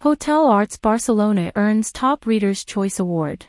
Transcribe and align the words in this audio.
Hotel 0.00 0.46
Arts 0.46 0.76
Barcelona 0.76 1.50
earns 1.56 1.90
Top 1.90 2.24
Reader's 2.24 2.64
Choice 2.64 3.00
Award. 3.00 3.46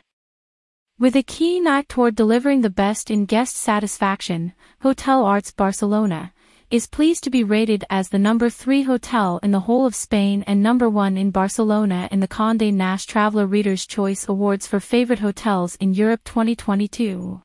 With 0.98 1.14
a 1.14 1.22
keen 1.22 1.68
eye 1.68 1.84
toward 1.86 2.16
delivering 2.16 2.62
the 2.62 2.68
best 2.68 3.08
in 3.08 3.24
guest 3.24 3.54
satisfaction, 3.54 4.54
Hotel 4.82 5.24
Arts 5.24 5.52
Barcelona 5.52 6.32
is 6.68 6.88
pleased 6.88 7.22
to 7.22 7.30
be 7.30 7.44
rated 7.44 7.84
as 7.88 8.08
the 8.08 8.18
number 8.18 8.50
3 8.50 8.82
hotel 8.82 9.38
in 9.44 9.52
the 9.52 9.60
whole 9.60 9.86
of 9.86 9.94
Spain 9.94 10.42
and 10.48 10.60
number 10.60 10.90
1 10.90 11.16
in 11.16 11.30
Barcelona 11.30 12.08
in 12.10 12.18
the 12.18 12.26
Condé 12.26 12.74
Nast 12.74 13.08
Traveler 13.08 13.46
Reader's 13.46 13.86
Choice 13.86 14.28
Awards 14.28 14.66
for 14.66 14.80
Favorite 14.80 15.20
Hotels 15.20 15.76
in 15.76 15.94
Europe 15.94 16.24
2022. 16.24 17.42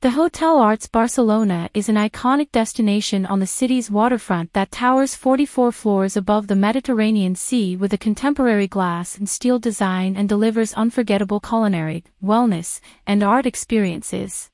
The 0.00 0.10
Hotel 0.10 0.58
Arts 0.58 0.86
Barcelona 0.86 1.68
is 1.74 1.88
an 1.88 1.96
iconic 1.96 2.52
destination 2.52 3.26
on 3.26 3.40
the 3.40 3.48
city's 3.48 3.90
waterfront 3.90 4.52
that 4.52 4.70
towers 4.70 5.16
44 5.16 5.72
floors 5.72 6.16
above 6.16 6.46
the 6.46 6.54
Mediterranean 6.54 7.34
Sea 7.34 7.74
with 7.74 7.92
a 7.92 7.98
contemporary 7.98 8.68
glass 8.68 9.18
and 9.18 9.28
steel 9.28 9.58
design 9.58 10.14
and 10.14 10.28
delivers 10.28 10.72
unforgettable 10.74 11.40
culinary, 11.40 12.04
wellness, 12.22 12.80
and 13.08 13.24
art 13.24 13.44
experiences. 13.44 14.50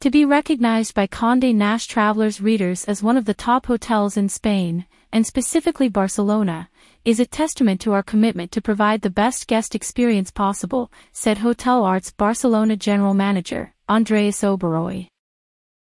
To 0.00 0.10
be 0.10 0.24
recognized 0.24 0.94
by 0.94 1.06
Condé 1.06 1.54
Nast 1.54 1.88
Travelers 1.88 2.40
readers 2.40 2.84
as 2.86 3.04
one 3.04 3.16
of 3.16 3.26
the 3.26 3.34
top 3.34 3.66
hotels 3.66 4.16
in 4.16 4.28
Spain, 4.28 4.84
and 5.12 5.24
specifically 5.24 5.88
Barcelona, 5.88 6.68
is 7.04 7.20
a 7.20 7.24
testament 7.24 7.80
to 7.82 7.92
our 7.92 8.02
commitment 8.02 8.50
to 8.50 8.60
provide 8.60 9.02
the 9.02 9.10
best 9.10 9.46
guest 9.46 9.76
experience 9.76 10.32
possible, 10.32 10.90
said 11.12 11.38
Hotel 11.38 11.84
Arts 11.84 12.10
Barcelona 12.10 12.74
General 12.74 13.14
Manager, 13.14 13.74
Andreas 13.90 14.42
Oberoi. 14.42 15.08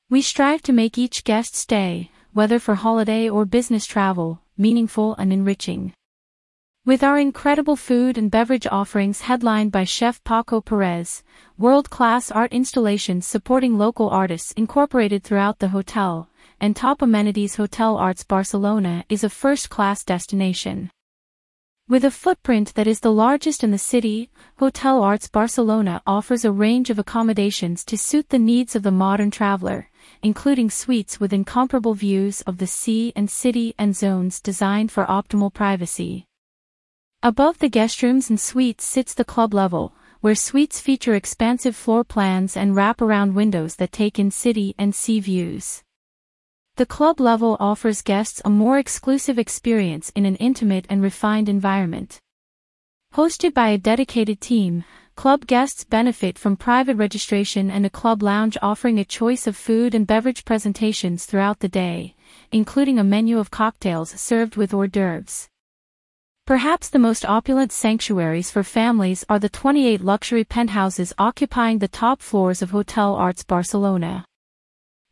We 0.09 0.23
strive 0.23 0.63
to 0.63 0.73
make 0.73 0.97
each 0.97 1.23
guest 1.23 1.55
stay, 1.55 2.09
whether 2.33 2.57
for 2.57 2.73
holiday 2.73 3.29
or 3.29 3.45
business 3.45 3.85
travel, 3.85 4.41
meaningful 4.57 5.13
and 5.19 5.31
enriching. 5.31 5.93
With 6.83 7.03
our 7.03 7.19
incredible 7.19 7.75
food 7.75 8.17
and 8.17 8.31
beverage 8.31 8.65
offerings 8.65 9.21
headlined 9.21 9.71
by 9.71 9.83
Chef 9.83 10.23
Paco 10.23 10.61
Perez, 10.61 11.21
world-class 11.59 12.31
art 12.31 12.51
installations 12.51 13.27
supporting 13.27 13.77
local 13.77 14.09
artists 14.09 14.51
incorporated 14.53 15.23
throughout 15.23 15.59
the 15.59 15.67
hotel, 15.67 16.27
and 16.59 16.75
top 16.75 17.03
amenities 17.03 17.57
Hotel 17.57 17.97
Arts 17.97 18.23
Barcelona 18.23 19.05
is 19.09 19.23
a 19.23 19.29
first-class 19.29 20.03
destination. 20.03 20.89
With 21.91 22.05
a 22.05 22.09
footprint 22.09 22.75
that 22.75 22.87
is 22.87 23.01
the 23.01 23.11
largest 23.11 23.65
in 23.65 23.71
the 23.71 23.77
city, 23.77 24.29
Hotel 24.59 25.03
Arts 25.03 25.27
Barcelona 25.27 26.01
offers 26.07 26.45
a 26.45 26.51
range 26.53 26.89
of 26.89 26.97
accommodations 26.97 27.83
to 27.83 27.97
suit 27.97 28.29
the 28.29 28.39
needs 28.39 28.77
of 28.77 28.83
the 28.83 28.91
modern 28.91 29.29
traveler, 29.29 29.89
including 30.23 30.69
suites 30.69 31.19
with 31.19 31.33
incomparable 31.33 31.93
views 31.93 32.39
of 32.43 32.59
the 32.59 32.65
sea 32.65 33.11
and 33.13 33.29
city 33.29 33.75
and 33.77 33.93
zones 33.93 34.39
designed 34.39 34.89
for 34.89 35.03
optimal 35.03 35.53
privacy. 35.53 36.27
Above 37.23 37.59
the 37.59 37.67
guest 37.67 38.01
rooms 38.01 38.29
and 38.29 38.39
suites 38.39 38.85
sits 38.85 39.13
the 39.13 39.25
club 39.25 39.53
level, 39.53 39.93
where 40.21 40.33
suites 40.33 40.79
feature 40.79 41.15
expansive 41.15 41.75
floor 41.75 42.05
plans 42.05 42.55
and 42.55 42.73
wrap-around 42.73 43.35
windows 43.35 43.75
that 43.75 43.91
take 43.91 44.17
in 44.17 44.31
city 44.31 44.73
and 44.77 44.95
sea 44.95 45.19
views. 45.19 45.83
The 46.81 46.87
club 46.87 47.19
level 47.19 47.57
offers 47.59 48.01
guests 48.01 48.41
a 48.43 48.49
more 48.49 48.79
exclusive 48.79 49.37
experience 49.37 50.11
in 50.15 50.25
an 50.25 50.35
intimate 50.37 50.87
and 50.89 50.99
refined 50.99 51.47
environment. 51.47 52.19
Hosted 53.13 53.53
by 53.53 53.69
a 53.69 53.77
dedicated 53.77 54.41
team, 54.41 54.83
club 55.15 55.45
guests 55.45 55.83
benefit 55.83 56.39
from 56.39 56.57
private 56.57 56.97
registration 56.97 57.69
and 57.69 57.85
a 57.85 57.91
club 57.91 58.23
lounge 58.23 58.57
offering 58.63 58.97
a 58.97 59.05
choice 59.05 59.45
of 59.45 59.55
food 59.55 59.93
and 59.93 60.07
beverage 60.07 60.43
presentations 60.43 61.27
throughout 61.27 61.59
the 61.59 61.69
day, 61.69 62.15
including 62.51 62.97
a 62.97 63.03
menu 63.03 63.37
of 63.37 63.51
cocktails 63.51 64.09
served 64.19 64.55
with 64.55 64.73
hors 64.73 64.87
d'oeuvres. 64.87 65.49
Perhaps 66.47 66.89
the 66.89 66.97
most 66.97 67.23
opulent 67.25 67.71
sanctuaries 67.71 68.49
for 68.49 68.63
families 68.63 69.23
are 69.29 69.37
the 69.37 69.49
28 69.49 70.01
luxury 70.01 70.43
penthouses 70.43 71.13
occupying 71.19 71.77
the 71.77 71.87
top 71.87 72.23
floors 72.23 72.63
of 72.63 72.71
Hotel 72.71 73.13
Arts 73.13 73.43
Barcelona. 73.43 74.25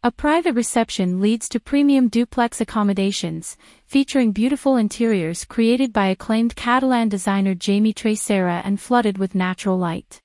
A 0.02 0.12
private 0.12 0.54
reception 0.54 1.20
leads 1.20 1.50
to 1.50 1.60
premium 1.60 2.08
duplex 2.08 2.62
accommodations, 2.62 3.58
featuring 3.86 4.32
beautiful 4.32 4.78
interiors 4.78 5.44
created 5.44 5.92
by 5.92 6.08
acclaimed 6.08 6.56
Catalan 6.56 7.10
designer 7.10 7.54
Jaime 7.54 7.94
Tresserra 7.94 8.62
and 8.64 8.80
flooded 8.80 9.18
with 9.18 9.36
natural 9.36 9.78
light. 9.78 10.22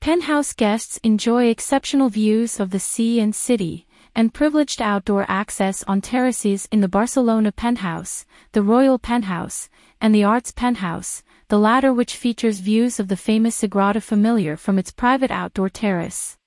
Penthouse 0.00 0.54
guests 0.54 0.98
enjoy 1.02 1.48
exceptional 1.48 2.08
views 2.08 2.58
of 2.58 2.70
the 2.70 2.80
sea 2.80 3.20
and 3.20 3.34
city, 3.34 3.86
and 4.14 4.32
privileged 4.32 4.80
outdoor 4.80 5.26
access 5.28 5.82
on 5.82 6.00
terraces 6.00 6.66
in 6.72 6.80
the 6.80 6.88
Barcelona 6.88 7.52
penthouse, 7.52 8.24
the 8.52 8.62
Royal 8.62 8.98
Penthouse, 8.98 9.68
and 10.00 10.14
the 10.14 10.24
Arts 10.24 10.50
Penthouse, 10.50 11.22
the 11.48 11.58
latter 11.58 11.92
which 11.92 12.16
features 12.16 12.60
views 12.60 12.98
of 12.98 13.08
the 13.08 13.18
famous 13.18 13.60
Sagrada 13.60 14.02
Familia 14.02 14.56
from 14.56 14.78
its 14.78 14.90
private 14.90 15.30
outdoor 15.30 15.68
terrace. 15.68 16.37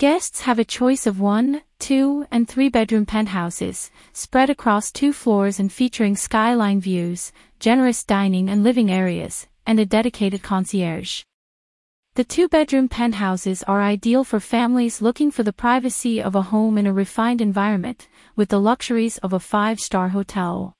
Guests 0.00 0.40
have 0.40 0.58
a 0.58 0.64
choice 0.64 1.06
of 1.06 1.20
one, 1.20 1.60
two, 1.78 2.24
and 2.30 2.48
three 2.48 2.70
bedroom 2.70 3.04
penthouses, 3.04 3.90
spread 4.14 4.48
across 4.48 4.90
two 4.90 5.12
floors 5.12 5.60
and 5.60 5.70
featuring 5.70 6.16
skyline 6.16 6.80
views, 6.80 7.32
generous 7.58 8.02
dining 8.02 8.48
and 8.48 8.64
living 8.64 8.90
areas, 8.90 9.46
and 9.66 9.78
a 9.78 9.84
dedicated 9.84 10.42
concierge. 10.42 11.24
The 12.14 12.24
two 12.24 12.48
bedroom 12.48 12.88
penthouses 12.88 13.62
are 13.64 13.82
ideal 13.82 14.24
for 14.24 14.40
families 14.40 15.02
looking 15.02 15.30
for 15.30 15.42
the 15.42 15.52
privacy 15.52 16.18
of 16.22 16.34
a 16.34 16.48
home 16.48 16.78
in 16.78 16.86
a 16.86 16.94
refined 16.94 17.42
environment, 17.42 18.08
with 18.34 18.48
the 18.48 18.58
luxuries 18.58 19.18
of 19.18 19.34
a 19.34 19.38
five 19.38 19.78
star 19.78 20.08
hotel. 20.08 20.72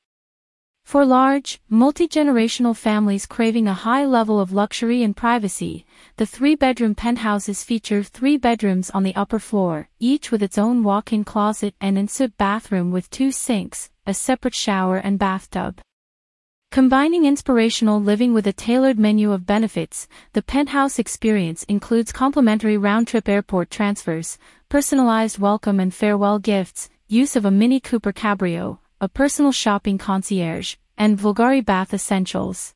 For 0.91 1.07
large, 1.07 1.61
multi-generational 1.69 2.77
families 2.77 3.25
craving 3.25 3.69
a 3.69 3.75
high 3.87 4.05
level 4.05 4.41
of 4.41 4.53
luxury 4.53 5.05
and 5.05 5.17
privacy, 5.17 5.87
the 6.17 6.27
three-bedroom 6.27 6.97
penthouses 6.97 7.63
feature 7.63 8.03
three 8.03 8.37
bedrooms 8.37 8.91
on 8.91 9.05
the 9.05 9.15
upper 9.15 9.39
floor, 9.39 9.89
each 10.01 10.33
with 10.33 10.43
its 10.43 10.59
own 10.59 10.83
walk-in 10.83 11.23
closet 11.23 11.77
and 11.81 11.97
ensuite 11.97 12.37
bathroom 12.39 12.91
with 12.91 13.09
two 13.09 13.31
sinks, 13.31 13.91
a 14.05 14.13
separate 14.13 14.57
shower 14.57 14.97
and 14.97 15.17
bathtub. 15.17 15.81
Combining 16.73 17.25
inspirational 17.25 18.03
living 18.03 18.35
with 18.35 18.49
a 18.49 18.53
tailored 18.53 18.99
menu 18.99 19.31
of 19.31 19.47
benefits, 19.47 20.09
the 20.33 20.43
penthouse 20.43 20.99
experience 20.99 21.63
includes 21.69 22.11
complimentary 22.11 22.77
round-trip 22.77 23.29
airport 23.29 23.71
transfers, 23.71 24.39
personalized 24.69 25.39
welcome 25.39 25.79
and 25.79 25.95
farewell 25.95 26.41
gifts, 26.41 26.91
use 27.07 27.37
of 27.37 27.45
a 27.45 27.51
Mini 27.53 27.79
Cooper 27.79 28.13
Cabrio, 28.13 28.79
a 29.03 29.09
personal 29.09 29.51
shopping 29.51 29.97
concierge, 29.97 30.77
and 30.99 31.19
Bulgari 31.19 31.65
Bath 31.65 31.95
Essentials. 31.95 32.75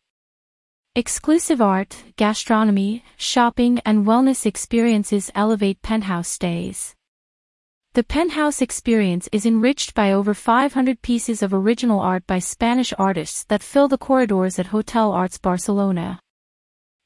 Exclusive 0.94 1.60
art, 1.60 2.02
gastronomy, 2.16 3.04
shopping 3.18 3.78
and 3.84 4.06
wellness 4.06 4.46
experiences 4.46 5.30
elevate 5.34 5.82
penthouse 5.82 6.28
stays. 6.28 6.94
The 7.92 8.04
penthouse 8.04 8.62
experience 8.62 9.28
is 9.32 9.44
enriched 9.44 9.92
by 9.92 10.12
over 10.12 10.32
500 10.32 11.02
pieces 11.02 11.42
of 11.42 11.52
original 11.52 12.00
art 12.00 12.26
by 12.26 12.38
Spanish 12.38 12.94
artists 12.98 13.44
that 13.44 13.62
fill 13.62 13.88
the 13.88 13.98
corridors 13.98 14.58
at 14.58 14.68
Hotel 14.68 15.12
Arts 15.12 15.36
Barcelona. 15.36 16.20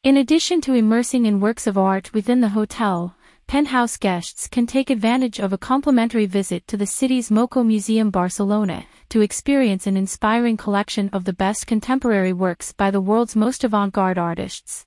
In 0.04 0.16
addition 0.16 0.60
to 0.60 0.74
immersing 0.74 1.26
in 1.26 1.40
works 1.40 1.66
of 1.66 1.76
art 1.76 2.14
within 2.14 2.40
the 2.40 2.50
hotel, 2.50 3.16
penthouse 3.48 3.96
guests 3.96 4.46
can 4.46 4.66
take 4.66 4.90
advantage 4.90 5.40
of 5.40 5.52
a 5.52 5.58
complimentary 5.58 6.26
visit 6.26 6.68
to 6.68 6.76
the 6.76 6.86
city's 6.86 7.30
MoCo 7.30 7.66
Museum 7.66 8.10
Barcelona 8.10 8.84
to 9.10 9.20
experience 9.20 9.86
an 9.86 9.96
inspiring 9.96 10.56
collection 10.56 11.08
of 11.10 11.24
the 11.24 11.32
best 11.32 11.66
contemporary 11.66 12.32
works 12.32 12.72
by 12.72 12.90
the 12.90 13.00
world's 13.00 13.34
most 13.34 13.64
avant-garde 13.64 14.18
artists. 14.18 14.86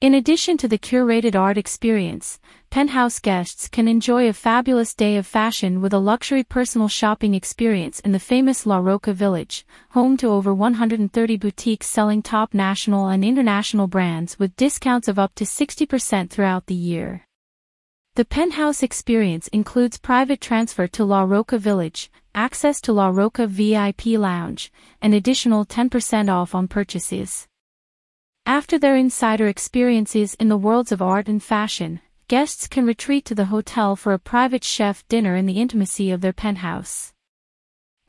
In 0.00 0.14
addition 0.14 0.56
to 0.58 0.68
the 0.68 0.78
curated 0.78 1.34
art 1.34 1.58
experience, 1.58 2.38
penthouse 2.70 3.18
guests 3.18 3.66
can 3.66 3.88
enjoy 3.88 4.28
a 4.28 4.32
fabulous 4.32 4.94
day 4.94 5.16
of 5.16 5.26
fashion 5.26 5.80
with 5.80 5.92
a 5.92 5.98
luxury 5.98 6.44
personal 6.44 6.86
shopping 6.86 7.34
experience 7.34 7.98
in 8.00 8.12
the 8.12 8.20
famous 8.20 8.64
La 8.64 8.78
Roca 8.78 9.12
village, 9.12 9.66
home 9.90 10.16
to 10.18 10.28
over 10.28 10.54
130 10.54 11.36
boutiques 11.36 11.88
selling 11.88 12.22
top 12.22 12.54
national 12.54 13.08
and 13.08 13.24
international 13.24 13.88
brands 13.88 14.38
with 14.38 14.54
discounts 14.54 15.08
of 15.08 15.18
up 15.18 15.34
to 15.34 15.42
60% 15.42 16.30
throughout 16.30 16.66
the 16.66 16.76
year. 16.76 17.24
The 18.14 18.24
penthouse 18.24 18.84
experience 18.84 19.48
includes 19.48 19.98
private 19.98 20.40
transfer 20.40 20.86
to 20.86 21.04
La 21.04 21.22
Roca 21.22 21.58
Village, 21.58 22.08
access 22.38 22.80
to 22.80 22.92
La 22.92 23.08
Roca 23.08 23.48
VIP 23.48 24.06
Lounge, 24.16 24.70
an 25.02 25.12
additional 25.12 25.66
10% 25.66 26.32
off 26.32 26.54
on 26.54 26.68
purchases. 26.68 27.48
After 28.46 28.78
their 28.78 28.94
insider 28.94 29.48
experiences 29.48 30.34
in 30.34 30.48
the 30.48 30.56
worlds 30.56 30.92
of 30.92 31.02
art 31.02 31.26
and 31.26 31.42
fashion, 31.42 32.00
guests 32.28 32.68
can 32.68 32.86
retreat 32.86 33.24
to 33.24 33.34
the 33.34 33.46
hotel 33.46 33.96
for 33.96 34.12
a 34.12 34.20
private 34.20 34.62
chef 34.62 35.06
dinner 35.08 35.34
in 35.34 35.46
the 35.46 35.60
intimacy 35.60 36.12
of 36.12 36.20
their 36.20 36.32
penthouse. 36.32 37.12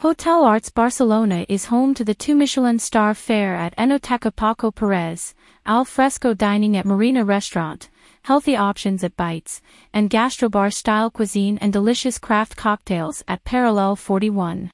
Hotel 0.02 0.44
Arts 0.44 0.70
Barcelona 0.70 1.44
is 1.50 1.66
home 1.66 1.96
to 1.96 2.06
the 2.06 2.14
two 2.14 2.36
Michelin 2.36 2.78
star 2.78 3.16
fare 3.16 3.56
at 3.56 3.76
Enoteca 3.78 4.36
Paco 4.36 4.70
Perez, 4.70 5.34
al 5.66 5.86
fresco 5.86 6.36
dining 6.36 6.78
at 6.78 6.86
Marina 6.86 7.26
Restaurant, 7.26 7.90
healthy 8.24 8.56
options 8.56 9.04
at 9.04 9.16
Bites, 9.16 9.62
and 9.94 10.10
gastrobar 10.10 10.74
style 10.74 11.10
cuisine 11.10 11.58
and 11.60 11.74
delicious 11.74 12.18
craft 12.18 12.56
cocktails 12.56 13.24
at 13.28 13.44
Parallel 13.44 13.96
41. 13.96 14.72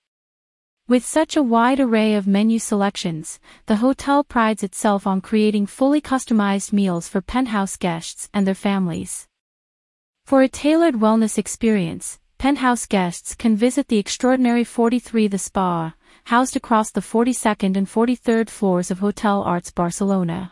With 0.88 1.04
such 1.04 1.36
a 1.36 1.42
wide 1.42 1.80
array 1.80 2.14
of 2.14 2.28
menu 2.28 2.60
selections, 2.60 3.40
the 3.66 3.78
hotel 3.78 4.24
prides 4.24 4.62
itself 4.62 5.08
on 5.08 5.20
creating 5.20 5.66
fully 5.66 6.00
customized 6.00 6.72
meals 6.74 7.08
for 7.08 7.22
penthouse 7.22 7.76
guests 7.76 8.30
and 8.34 8.46
their 8.46 8.54
families. 8.54 9.28
For 10.26 10.42
a 10.42 10.48
tailored 10.48 10.96
wellness 10.96 11.38
experience, 11.38 12.20
penthouse 12.38 12.86
guests 12.86 13.36
can 13.36 13.56
visit 13.56 13.88
the 13.88 13.98
extraordinary 13.98 14.64
43 14.64 15.28
The 15.28 15.38
Spa, 15.38 15.94
housed 16.26 16.56
across 16.56 16.92
the 16.92 17.02
42nd 17.02 17.78
and 17.78 17.88
43rd 17.88 18.50
floors 18.50 18.92
of 18.92 19.00
Hotel 19.00 19.42
Arts 19.42 19.72
Barcelona. 19.72 20.52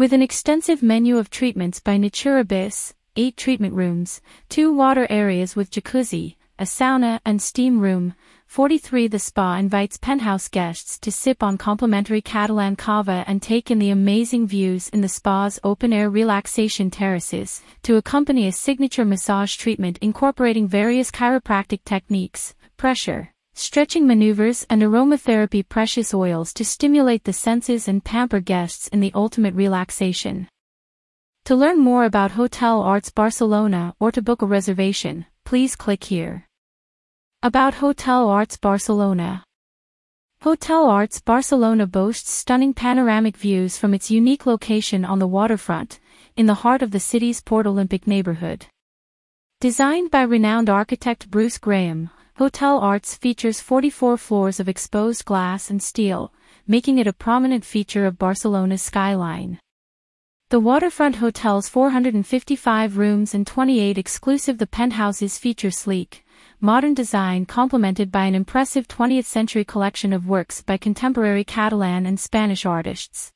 With 0.00 0.14
an 0.14 0.22
extensive 0.22 0.82
menu 0.82 1.18
of 1.18 1.28
treatments 1.28 1.78
by 1.78 1.98
Natura 1.98 2.42
Bis, 2.42 2.94
eight 3.16 3.36
treatment 3.36 3.74
rooms, 3.74 4.22
two 4.48 4.72
water 4.72 5.06
areas 5.10 5.54
with 5.54 5.70
jacuzzi, 5.70 6.36
a 6.58 6.62
sauna 6.64 7.20
and 7.26 7.42
steam 7.42 7.80
room, 7.80 8.14
43 8.46 9.08
The 9.08 9.18
spa 9.18 9.56
invites 9.56 9.98
penthouse 9.98 10.48
guests 10.48 10.98
to 11.00 11.12
sip 11.12 11.42
on 11.42 11.58
complimentary 11.58 12.22
Catalan 12.22 12.76
cava 12.76 13.24
and 13.26 13.42
take 13.42 13.70
in 13.70 13.78
the 13.78 13.90
amazing 13.90 14.46
views 14.46 14.88
in 14.88 15.02
the 15.02 15.06
spa's 15.06 15.60
open-air 15.62 16.08
relaxation 16.08 16.90
terraces, 16.90 17.60
to 17.82 17.96
accompany 17.96 18.46
a 18.46 18.52
signature 18.52 19.04
massage 19.04 19.54
treatment 19.56 19.98
incorporating 20.00 20.66
various 20.66 21.10
chiropractic 21.10 21.84
techniques, 21.84 22.54
pressure, 22.78 23.34
stretching 23.60 24.06
maneuvers 24.06 24.66
and 24.70 24.80
aromatherapy 24.80 25.68
precious 25.68 26.14
oils 26.14 26.54
to 26.54 26.64
stimulate 26.64 27.24
the 27.24 27.32
senses 27.32 27.86
and 27.88 28.02
pamper 28.02 28.40
guests 28.40 28.88
in 28.88 29.00
the 29.00 29.12
ultimate 29.14 29.54
relaxation. 29.54 30.48
To 31.44 31.54
learn 31.54 31.78
more 31.78 32.04
about 32.04 32.30
Hotel 32.30 32.80
Arts 32.80 33.10
Barcelona 33.10 33.94
or 34.00 34.10
to 34.12 34.22
book 34.22 34.40
a 34.40 34.46
reservation, 34.46 35.26
please 35.44 35.76
click 35.76 36.04
here. 36.04 36.46
About 37.42 37.74
Hotel 37.74 38.28
Arts 38.28 38.56
Barcelona 38.56 39.44
Hotel 40.42 40.86
Arts 40.86 41.20
Barcelona 41.20 41.86
boasts 41.86 42.30
stunning 42.30 42.72
panoramic 42.72 43.36
views 43.36 43.76
from 43.76 43.92
its 43.92 44.10
unique 44.10 44.46
location 44.46 45.04
on 45.04 45.18
the 45.18 45.28
waterfront, 45.28 46.00
in 46.34 46.46
the 46.46 46.62
heart 46.64 46.80
of 46.80 46.92
the 46.92 47.00
city's 47.00 47.42
Port 47.42 47.66
Olympic 47.66 48.06
neighborhood. 48.06 48.64
Designed 49.60 50.10
by 50.10 50.22
renowned 50.22 50.70
architect 50.70 51.30
Bruce 51.30 51.58
Graham, 51.58 52.08
Hotel 52.40 52.78
Arts 52.78 53.16
features 53.16 53.60
44 53.60 54.16
floors 54.16 54.60
of 54.60 54.66
exposed 54.66 55.26
glass 55.26 55.68
and 55.68 55.82
steel, 55.82 56.32
making 56.66 56.96
it 56.96 57.06
a 57.06 57.12
prominent 57.12 57.66
feature 57.66 58.06
of 58.06 58.18
Barcelona's 58.18 58.80
skyline. 58.80 59.58
The 60.48 60.58
waterfront 60.58 61.16
hotel's 61.16 61.68
455 61.68 62.96
rooms 62.96 63.34
and 63.34 63.46
28 63.46 63.98
exclusive 63.98 64.56
the 64.56 64.66
penthouses 64.66 65.36
feature 65.36 65.70
sleek, 65.70 66.24
modern 66.62 66.94
design 66.94 67.44
complemented 67.44 68.10
by 68.10 68.24
an 68.24 68.34
impressive 68.34 68.88
20th 68.88 69.26
century 69.26 69.66
collection 69.66 70.14
of 70.14 70.26
works 70.26 70.62
by 70.62 70.78
contemporary 70.78 71.44
Catalan 71.44 72.06
and 72.06 72.18
Spanish 72.18 72.64
artists. 72.64 73.32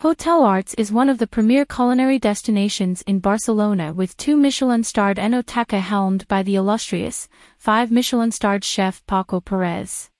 Hotel 0.00 0.42
Arts 0.42 0.74
is 0.74 0.92
one 0.92 1.08
of 1.08 1.16
the 1.16 1.26
premier 1.26 1.64
culinary 1.64 2.18
destinations 2.18 3.00
in 3.06 3.18
Barcelona 3.18 3.94
with 3.94 4.14
two 4.18 4.36
Michelin-starred 4.36 5.16
Enoteca 5.16 5.80
helmed 5.80 6.28
by 6.28 6.42
the 6.42 6.54
illustrious, 6.54 7.30
five 7.56 7.90
Michelin-starred 7.90 8.62
chef 8.62 9.02
Paco 9.06 9.40
Perez. 9.40 10.10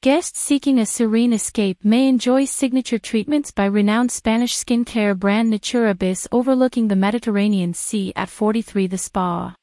Guests 0.00 0.38
seeking 0.38 0.78
a 0.78 0.86
serene 0.86 1.32
escape 1.32 1.84
may 1.84 2.06
enjoy 2.06 2.44
signature 2.44 3.00
treatments 3.00 3.50
by 3.50 3.64
renowned 3.64 4.12
Spanish 4.12 4.54
skincare 4.54 5.18
brand 5.18 5.50
Natura 5.50 5.92
Bis 5.96 6.28
overlooking 6.30 6.86
the 6.86 6.94
Mediterranean 6.94 7.74
Sea 7.74 8.12
at 8.14 8.28
43 8.28 8.86
The 8.86 8.98
Spa. 8.98 9.56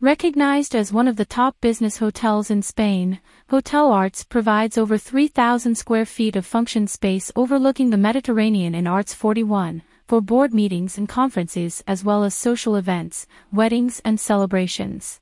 Recognized 0.00 0.76
as 0.76 0.92
one 0.92 1.08
of 1.08 1.16
the 1.16 1.24
top 1.24 1.56
business 1.60 1.96
hotels 1.96 2.52
in 2.52 2.62
Spain, 2.62 3.18
Hotel 3.50 3.90
Arts 3.90 4.22
provides 4.22 4.78
over 4.78 4.96
3,000 4.96 5.74
square 5.74 6.06
feet 6.06 6.36
of 6.36 6.46
function 6.46 6.86
space 6.86 7.32
overlooking 7.34 7.90
the 7.90 7.96
Mediterranean 7.96 8.76
in 8.76 8.86
Arts 8.86 9.12
41, 9.12 9.82
for 10.06 10.20
board 10.20 10.54
meetings 10.54 10.98
and 10.98 11.08
conferences 11.08 11.82
as 11.88 12.04
well 12.04 12.22
as 12.22 12.32
social 12.32 12.76
events, 12.76 13.26
weddings 13.52 14.00
and 14.04 14.20
celebrations. 14.20 15.18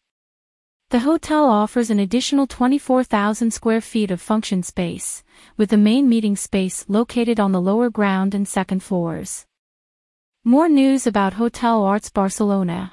The 0.90 0.98
hotel 0.98 1.46
offers 1.46 1.88
an 1.88 1.98
additional 1.98 2.46
24,000 2.46 3.50
square 3.52 3.80
feet 3.80 4.10
of 4.10 4.20
function 4.20 4.62
space, 4.62 5.24
with 5.56 5.70
the 5.70 5.78
main 5.78 6.06
meeting 6.06 6.36
space 6.36 6.84
located 6.86 7.40
on 7.40 7.52
the 7.52 7.62
lower 7.62 7.88
ground 7.88 8.34
and 8.34 8.46
second 8.46 8.82
floors. 8.82 9.46
More 10.44 10.68
news 10.68 11.06
about 11.06 11.32
Hotel 11.32 11.82
Arts 11.82 12.10
Barcelona. 12.10 12.92